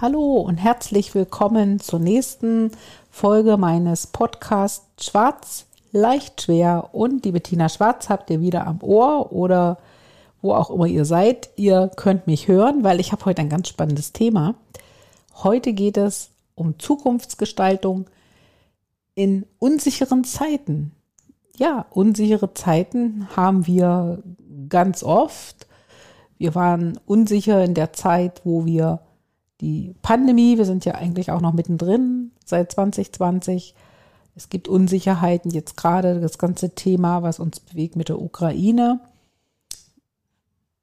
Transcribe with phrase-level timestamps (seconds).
[0.00, 2.70] Hallo und herzlich willkommen zur nächsten
[3.10, 9.32] Folge meines Podcasts Schwarz, leicht schwer und die Bettina Schwarz habt ihr wieder am Ohr
[9.32, 9.78] oder
[10.40, 11.50] wo auch immer ihr seid.
[11.56, 14.54] Ihr könnt mich hören, weil ich habe heute ein ganz spannendes Thema.
[15.42, 18.06] Heute geht es um Zukunftsgestaltung
[19.16, 20.92] in unsicheren Zeiten.
[21.56, 24.22] Ja, unsichere Zeiten haben wir
[24.68, 25.66] ganz oft.
[26.36, 29.00] Wir waren unsicher in der Zeit, wo wir
[29.60, 33.74] die Pandemie, wir sind ja eigentlich auch noch mittendrin seit 2020.
[34.36, 39.00] Es gibt Unsicherheiten, jetzt gerade das ganze Thema, was uns bewegt mit der Ukraine.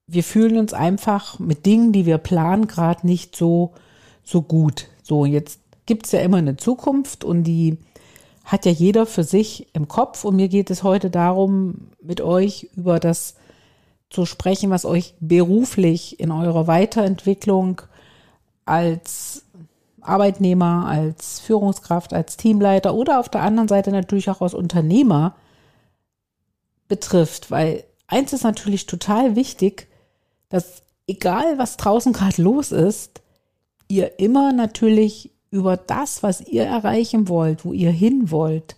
[0.07, 3.73] Wir fühlen uns einfach mit Dingen, die wir planen, gerade nicht so,
[4.23, 4.87] so gut.
[5.03, 7.77] So, jetzt gibt es ja immer eine Zukunft und die
[8.43, 10.23] hat ja jeder für sich im Kopf.
[10.23, 13.35] Und mir geht es heute darum, mit euch über das
[14.09, 17.81] zu sprechen, was euch beruflich in eurer Weiterentwicklung
[18.65, 19.43] als
[20.01, 25.35] Arbeitnehmer, als Führungskraft, als Teamleiter oder auf der anderen Seite natürlich auch als Unternehmer
[26.87, 27.51] betrifft.
[27.51, 29.87] Weil eins ist natürlich total wichtig,
[30.49, 33.21] dass egal was draußen gerade los ist,
[33.87, 38.75] ihr immer natürlich über das, was ihr erreichen wollt, wo ihr hin wollt,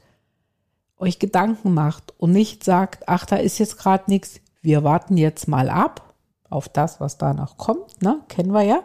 [0.97, 5.47] euch Gedanken macht und nicht sagt, ach, da ist jetzt gerade nichts, wir warten jetzt
[5.47, 6.13] mal ab
[6.49, 8.19] auf das, was da noch kommt, ne?
[8.27, 8.83] Kennen wir ja.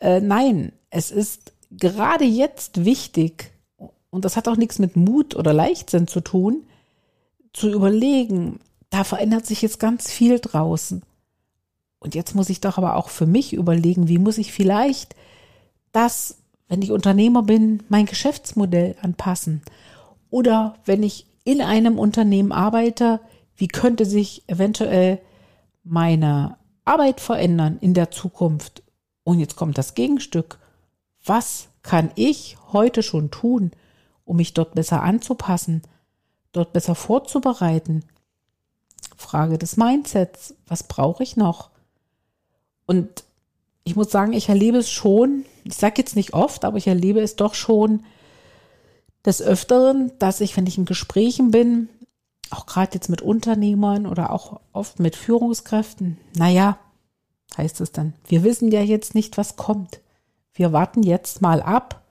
[0.00, 3.52] Äh, nein, es ist gerade jetzt wichtig,
[4.10, 6.64] und das hat auch nichts mit Mut oder Leichtsinn zu tun,
[7.52, 8.60] zu überlegen,
[8.90, 11.02] da verändert sich jetzt ganz viel draußen.
[12.00, 15.14] Und jetzt muss ich doch aber auch für mich überlegen, wie muss ich vielleicht
[15.92, 19.62] das, wenn ich Unternehmer bin, mein Geschäftsmodell anpassen?
[20.30, 23.20] Oder wenn ich in einem Unternehmen arbeite,
[23.56, 25.20] wie könnte sich eventuell
[25.84, 28.82] meine Arbeit verändern in der Zukunft?
[29.24, 30.58] Und jetzt kommt das Gegenstück.
[31.24, 33.72] Was kann ich heute schon tun,
[34.24, 35.82] um mich dort besser anzupassen,
[36.52, 38.04] dort besser vorzubereiten?
[39.16, 40.54] Frage des Mindsets.
[40.66, 41.70] Was brauche ich noch?
[42.86, 43.24] Und
[43.84, 47.20] ich muss sagen, ich erlebe es schon, ich sage jetzt nicht oft, aber ich erlebe
[47.20, 48.04] es doch schon
[49.24, 51.88] des Öfteren, dass ich, wenn ich in Gesprächen bin,
[52.50, 56.78] auch gerade jetzt mit Unternehmern oder auch oft mit Führungskräften, naja,
[57.56, 58.14] heißt es dann.
[58.26, 60.00] Wir wissen ja jetzt nicht, was kommt.
[60.54, 62.02] Wir warten jetzt mal ab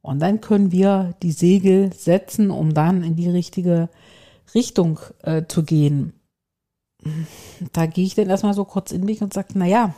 [0.00, 3.88] und dann können wir die Segel setzen, um dann in die richtige
[4.54, 6.12] Richtung äh, zu gehen.
[7.72, 9.94] Da gehe ich dann erstmal so kurz in mich und sage, na ja,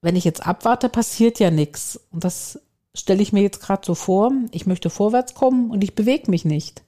[0.00, 2.00] wenn ich jetzt abwarte, passiert ja nichts.
[2.12, 2.60] Und das
[2.94, 4.32] stelle ich mir jetzt gerade so vor.
[4.52, 6.82] Ich möchte vorwärts kommen und ich bewege mich nicht.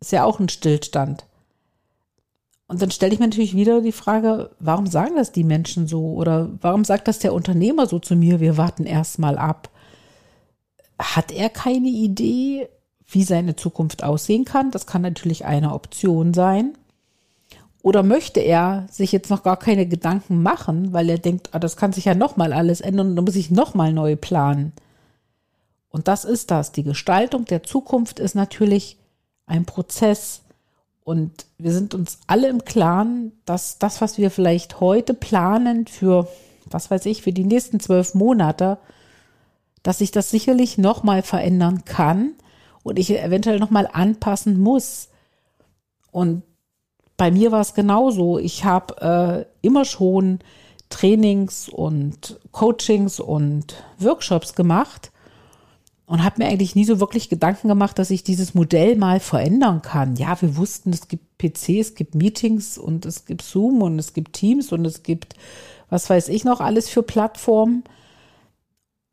[0.00, 1.24] Ist ja auch ein Stillstand.
[2.74, 6.14] Und dann stelle ich mir natürlich wieder die Frage, warum sagen das die Menschen so?
[6.14, 9.70] Oder warum sagt das der Unternehmer so zu mir, wir warten erstmal ab?
[10.98, 12.68] Hat er keine Idee,
[13.06, 14.72] wie seine Zukunft aussehen kann?
[14.72, 16.76] Das kann natürlich eine Option sein.
[17.80, 21.76] Oder möchte er sich jetzt noch gar keine Gedanken machen, weil er denkt, ah, das
[21.76, 24.72] kann sich ja nochmal alles ändern und dann muss ich nochmal neu planen.
[25.90, 26.72] Und das ist das.
[26.72, 28.98] Die Gestaltung der Zukunft ist natürlich
[29.46, 30.40] ein Prozess,
[31.04, 36.28] und wir sind uns alle im Klaren, dass das, was wir vielleicht heute planen für,
[36.64, 38.78] was weiß ich, für die nächsten zwölf Monate,
[39.82, 42.32] dass sich das sicherlich nochmal verändern kann
[42.82, 45.10] und ich eventuell nochmal anpassen muss.
[46.10, 46.42] Und
[47.18, 48.38] bei mir war es genauso.
[48.38, 50.38] Ich habe äh, immer schon
[50.88, 55.12] Trainings und Coachings und Workshops gemacht
[56.06, 59.80] und habe mir eigentlich nie so wirklich Gedanken gemacht, dass ich dieses Modell mal verändern
[59.80, 60.16] kann.
[60.16, 64.12] Ja, wir wussten, es gibt PC, es gibt Meetings und es gibt Zoom und es
[64.12, 65.34] gibt Teams und es gibt,
[65.88, 67.84] was weiß ich noch, alles für Plattformen.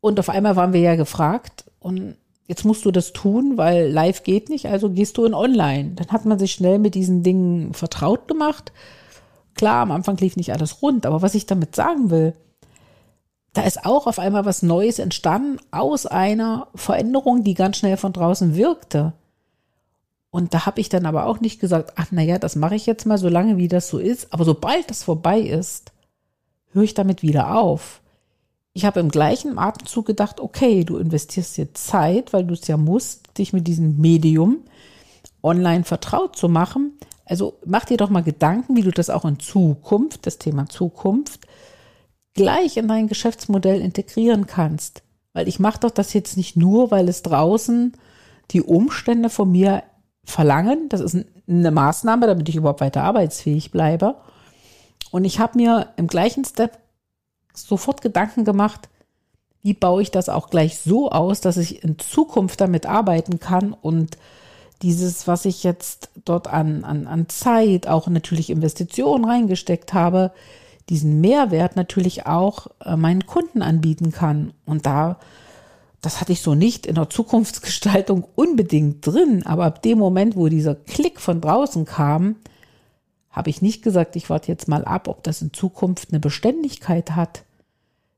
[0.00, 2.16] Und auf einmal waren wir ja gefragt und
[2.46, 5.92] jetzt musst du das tun, weil live geht nicht, also gehst du in online.
[5.94, 8.72] Dann hat man sich schnell mit diesen Dingen vertraut gemacht.
[9.54, 12.34] Klar, am Anfang lief nicht alles rund, aber was ich damit sagen will,
[13.52, 18.12] da ist auch auf einmal was Neues entstanden aus einer Veränderung, die ganz schnell von
[18.12, 19.12] draußen wirkte.
[20.30, 23.04] Und da habe ich dann aber auch nicht gesagt, ach naja, das mache ich jetzt
[23.04, 24.32] mal so lange, wie das so ist.
[24.32, 25.92] Aber sobald das vorbei ist,
[26.72, 28.00] höre ich damit wieder auf.
[28.74, 32.78] ich habe im gleichen Atemzug gedacht, okay, du investierst jetzt Zeit, weil du es ja
[32.78, 34.62] musst, dich mit diesem Medium
[35.42, 36.92] online vertraut zu machen.
[37.26, 41.46] Also mach dir doch mal Gedanken, wie du das auch in Zukunft, das Thema Zukunft,
[42.34, 45.02] gleich in dein Geschäftsmodell integrieren kannst.
[45.32, 47.92] Weil ich mache doch das jetzt nicht nur, weil es draußen
[48.50, 49.82] die Umstände von mir
[50.24, 50.88] verlangen.
[50.88, 51.16] Das ist
[51.48, 54.16] eine Maßnahme, damit ich überhaupt weiter arbeitsfähig bleibe.
[55.10, 56.78] Und ich habe mir im gleichen Step
[57.54, 58.88] sofort Gedanken gemacht,
[59.62, 63.72] wie baue ich das auch gleich so aus, dass ich in Zukunft damit arbeiten kann
[63.72, 64.18] und
[64.82, 70.32] dieses, was ich jetzt dort an, an, an Zeit, auch natürlich Investitionen reingesteckt habe,
[70.88, 74.52] diesen Mehrwert natürlich auch äh, meinen Kunden anbieten kann.
[74.64, 75.18] Und da,
[76.00, 80.48] das hatte ich so nicht in der Zukunftsgestaltung unbedingt drin, aber ab dem Moment, wo
[80.48, 82.36] dieser Klick von draußen kam,
[83.30, 87.12] habe ich nicht gesagt, ich warte jetzt mal ab, ob das in Zukunft eine Beständigkeit
[87.12, 87.44] hat.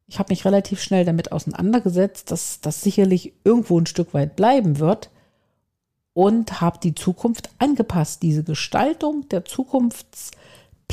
[0.07, 4.81] Ich habe mich relativ schnell damit auseinandergesetzt, dass das sicherlich irgendwo ein Stück weit bleiben
[4.81, 5.11] wird
[6.15, 8.23] und habe die Zukunft angepasst.
[8.23, 9.45] Diese Gestaltung der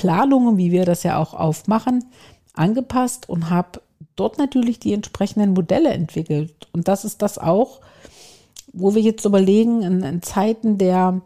[0.01, 2.06] Zukunftsplanungen, wie wir das ja auch aufmachen,
[2.53, 3.81] angepasst und habe
[4.15, 6.68] dort natürlich die entsprechenden Modelle entwickelt.
[6.74, 7.81] Und das ist das auch,
[8.74, 11.21] wo wir jetzt überlegen, in, in Zeiten der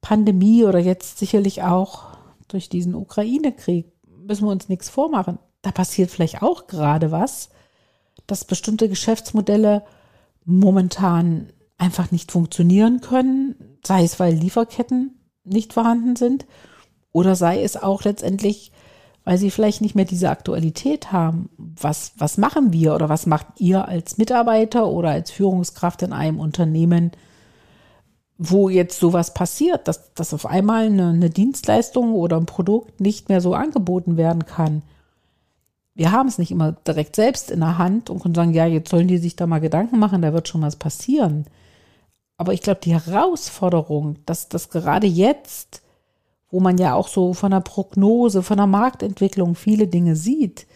[0.00, 2.04] Pandemie oder jetzt sicherlich auch
[2.48, 3.86] durch diesen Ukraine-Krieg,
[4.26, 5.38] müssen wir uns nichts vormachen.
[5.62, 7.50] Da passiert vielleicht auch gerade was,
[8.26, 9.82] dass bestimmte Geschäftsmodelle
[10.44, 16.46] momentan einfach nicht funktionieren können, sei es, weil Lieferketten nicht vorhanden sind
[17.14, 18.72] oder sei es auch letztendlich,
[19.24, 21.48] weil sie vielleicht nicht mehr diese Aktualität haben.
[21.56, 26.40] Was, was machen wir oder was macht ihr als Mitarbeiter oder als Führungskraft in einem
[26.40, 27.12] Unternehmen,
[28.36, 33.28] wo jetzt sowas passiert, dass, dass auf einmal eine, eine Dienstleistung oder ein Produkt nicht
[33.28, 34.82] mehr so angeboten werden kann.
[35.94, 38.90] Wir haben es nicht immer direkt selbst in der Hand und können sagen, ja, jetzt
[38.90, 41.46] sollen die sich da mal Gedanken machen, da wird schon was passieren.
[42.36, 45.83] Aber ich glaube, die Herausforderung, dass das gerade jetzt,
[46.54, 50.68] wo man ja auch so von der Prognose, von der Marktentwicklung viele Dinge sieht,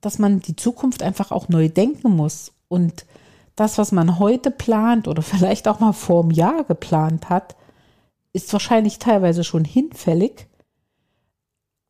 [0.00, 3.06] dass man die Zukunft einfach auch neu denken muss und
[3.54, 7.54] das, was man heute plant oder vielleicht auch mal vor einem Jahr geplant hat,
[8.32, 10.48] ist wahrscheinlich teilweise schon hinfällig.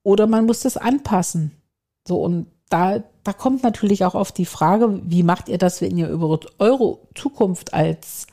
[0.02, 1.52] Oder man muss das anpassen.
[2.06, 5.96] So, und da, da kommt natürlich auch auf die Frage, wie macht ihr das, wenn
[5.96, 8.26] ihr über eure Zukunft als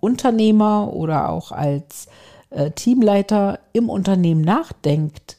[0.00, 2.06] Unternehmer oder auch als
[2.74, 5.38] Teamleiter im Unternehmen nachdenkt?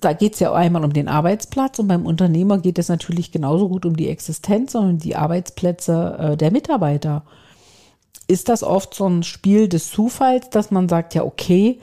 [0.00, 3.68] da geht es ja einmal um den Arbeitsplatz und beim Unternehmer geht es natürlich genauso
[3.68, 7.22] gut um die Existenz und die Arbeitsplätze äh, der Mitarbeiter.
[8.26, 11.78] Ist das oft so ein Spiel des Zufalls, dass man sagt, ja, okay,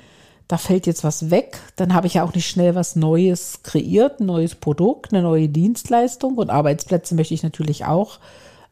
[0.47, 4.21] da fällt jetzt was weg, dann habe ich ja auch nicht schnell was Neues kreiert,
[4.21, 8.19] ein neues Produkt, eine neue Dienstleistung und Arbeitsplätze möchte ich natürlich auch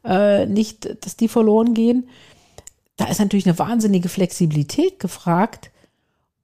[0.06, 2.08] äh, nicht, dass die verloren gehen.
[2.98, 5.72] Da ist natürlich eine wahnsinnige Flexibilität gefragt.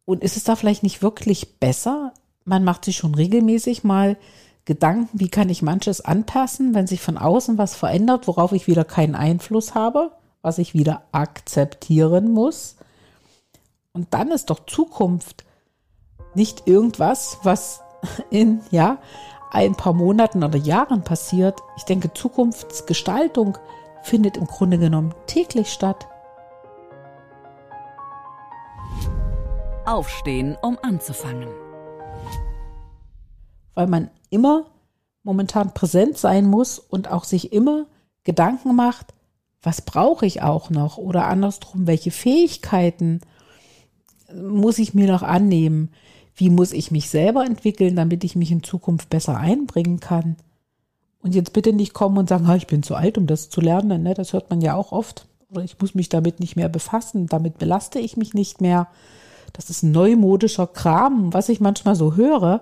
[0.06, 2.14] Und ist es da vielleicht nicht wirklich besser,
[2.44, 4.18] man macht sich schon regelmäßig mal
[4.66, 8.84] Gedanken, wie kann ich manches anpassen, wenn sich von außen was verändert, worauf ich wieder
[8.84, 10.12] keinen Einfluss habe,
[10.42, 12.76] was ich wieder akzeptieren muss.
[13.94, 15.46] Und dann ist doch Zukunft
[16.36, 17.82] nicht irgendwas, was
[18.30, 19.00] in, ja,
[19.52, 21.60] ein paar Monaten oder Jahren passiert.
[21.76, 23.58] Ich denke, Zukunftsgestaltung
[24.04, 26.08] findet im Grunde genommen täglich statt.
[29.92, 31.50] Aufstehen, um anzufangen
[33.74, 34.66] weil man immer
[35.24, 37.86] momentan präsent sein muss und auch sich immer
[38.24, 39.14] Gedanken macht,
[39.62, 43.22] was brauche ich auch noch oder andersrum, welche Fähigkeiten
[44.36, 45.90] muss ich mir noch annehmen,
[46.36, 50.38] wie muss ich mich selber entwickeln, damit ich mich in Zukunft besser einbringen kann.
[51.22, 54.02] Und jetzt bitte nicht kommen und sagen, ich bin zu alt, um das zu lernen.
[54.02, 54.16] Ne?
[54.16, 55.28] Das hört man ja auch oft.
[55.52, 58.88] Oder ich muss mich damit nicht mehr befassen, damit belaste ich mich nicht mehr.
[59.54, 62.62] Das ist neumodischer Kram, was ich manchmal so höre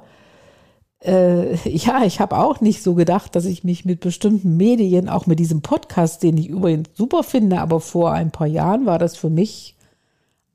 [1.02, 5.28] äh, ja, ich habe auch nicht so gedacht, dass ich mich mit bestimmten Medien, auch
[5.28, 9.16] mit diesem Podcast, den ich übrigens super finde, aber vor ein paar Jahren war das
[9.16, 9.76] für mich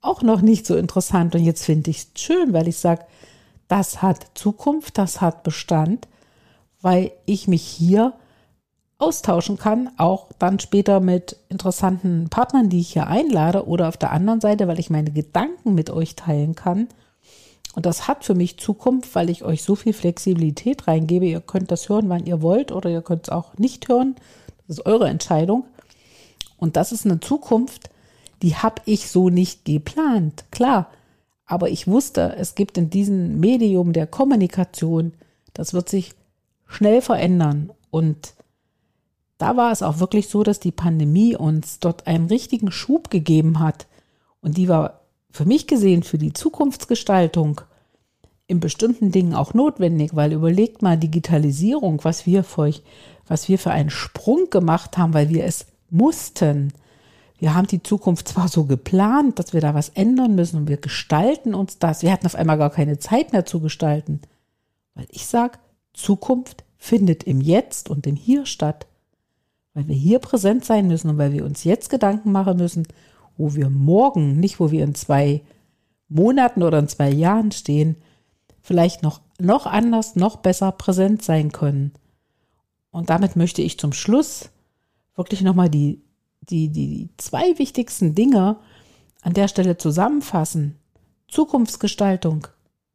[0.01, 1.33] auch noch nicht so interessant.
[1.35, 3.05] Und jetzt finde ich es schön, weil ich sage,
[3.67, 6.07] das hat Zukunft, das hat Bestand,
[6.81, 8.13] weil ich mich hier
[8.97, 14.11] austauschen kann, auch dann später mit interessanten Partnern, die ich hier einlade, oder auf der
[14.11, 16.87] anderen Seite, weil ich meine Gedanken mit euch teilen kann
[17.75, 21.25] und das hat für mich Zukunft, weil ich euch so viel Flexibilität reingebe.
[21.25, 24.15] Ihr könnt das hören, wann ihr wollt, oder ihr könnt es auch nicht hören.
[24.65, 25.65] Das ist eure Entscheidung.
[26.55, 27.89] Und das ist eine Zukunft,
[28.41, 30.45] die habe ich so nicht geplant.
[30.51, 30.89] Klar.
[31.45, 35.13] Aber ich wusste, es gibt in diesem Medium der Kommunikation,
[35.53, 36.13] das wird sich
[36.65, 37.71] schnell verändern.
[37.91, 38.35] Und
[39.45, 43.59] da war es auch wirklich so, dass die Pandemie uns dort einen richtigen Schub gegeben
[43.59, 43.85] hat.
[44.41, 47.61] Und die war für mich gesehen für die Zukunftsgestaltung
[48.47, 52.73] in bestimmten Dingen auch notwendig, weil überlegt mal Digitalisierung, was wir für,
[53.27, 56.73] was wir für einen Sprung gemacht haben, weil wir es mussten.
[57.37, 60.77] Wir haben die Zukunft zwar so geplant, dass wir da was ändern müssen und wir
[60.77, 62.01] gestalten uns das.
[62.01, 64.21] Wir hatten auf einmal gar keine Zeit mehr zu gestalten.
[64.95, 65.59] Weil ich sage,
[65.93, 68.87] Zukunft findet im Jetzt und im Hier statt.
[69.75, 72.87] Weil wir hier präsent sein müssen und weil wir uns jetzt Gedanken machen müssen,
[73.37, 75.41] wo wir morgen, nicht wo wir in zwei
[76.09, 77.97] Monaten oder in zwei Jahren stehen,
[78.61, 81.91] vielleicht noch, noch anders, noch besser präsent sein können.
[82.89, 84.49] Und damit möchte ich zum Schluss
[85.15, 86.01] wirklich nochmal die,
[86.41, 88.57] die, die, die zwei wichtigsten Dinge
[89.21, 90.77] an der Stelle zusammenfassen.
[91.27, 92.47] Zukunftsgestaltung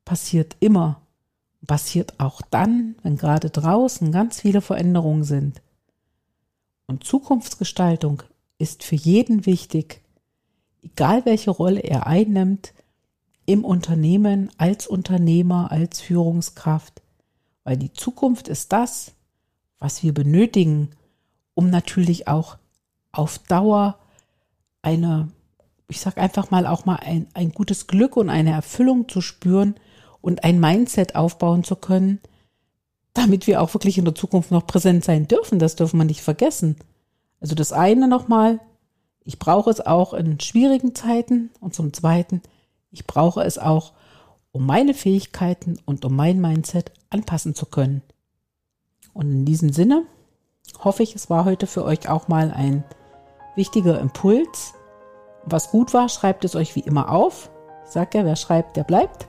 [0.04, 1.02] passiert immer.
[1.66, 5.60] Passiert auch dann, wenn gerade draußen ganz viele Veränderungen sind.
[6.90, 8.24] Und Zukunftsgestaltung
[8.58, 10.02] ist für jeden wichtig,
[10.82, 12.74] egal welche Rolle er einnimmt,
[13.46, 17.00] im Unternehmen, als Unternehmer, als Führungskraft,
[17.62, 19.12] weil die Zukunft ist das,
[19.78, 20.90] was wir benötigen,
[21.54, 22.58] um natürlich auch
[23.12, 23.96] auf Dauer
[24.82, 25.28] eine,
[25.86, 29.76] ich sag einfach mal auch mal ein, ein gutes Glück und eine Erfüllung zu spüren
[30.20, 32.18] und ein Mindset aufbauen zu können,
[33.14, 35.58] damit wir auch wirklich in der Zukunft noch präsent sein dürfen.
[35.58, 36.76] Das dürfen wir nicht vergessen.
[37.40, 38.60] Also das eine nochmal,
[39.24, 42.42] ich brauche es auch in schwierigen Zeiten und zum zweiten,
[42.90, 43.92] ich brauche es auch,
[44.52, 48.02] um meine Fähigkeiten und um mein Mindset anpassen zu können.
[49.12, 50.04] Und in diesem Sinne
[50.82, 52.84] hoffe ich, es war heute für euch auch mal ein
[53.56, 54.74] wichtiger Impuls.
[55.44, 57.50] Was gut war, schreibt es euch wie immer auf.
[57.84, 59.28] Ich sage ja, wer schreibt, der bleibt.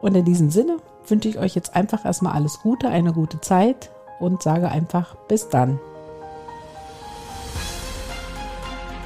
[0.00, 0.78] Und in diesem Sinne
[1.10, 5.48] wünsche ich euch jetzt einfach erstmal alles Gute, eine gute Zeit und sage einfach bis
[5.48, 5.78] dann.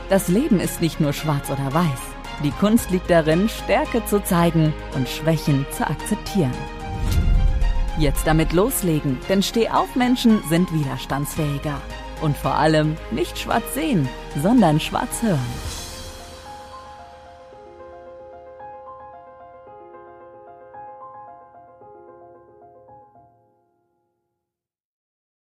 [0.09, 2.01] Das Leben ist nicht nur schwarz oder weiß.
[2.43, 6.55] Die Kunst liegt darin, Stärke zu zeigen und Schwächen zu akzeptieren.
[7.99, 11.81] Jetzt damit loslegen, denn Stehaufmenschen sind widerstandsfähiger.
[12.23, 14.09] Und vor allem nicht schwarz sehen,
[14.43, 15.80] sondern schwarz hören.